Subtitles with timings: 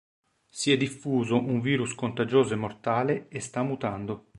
[0.49, 4.29] Si è diffuso un virus contagioso e mortale e sta mutando.